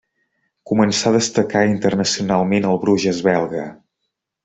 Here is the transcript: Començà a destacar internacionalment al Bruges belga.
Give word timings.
Començà 0.71 1.05
a 1.11 1.17
destacar 1.17 1.63
internacionalment 1.73 2.69
al 2.73 2.83
Bruges 2.87 3.25
belga. 3.33 3.71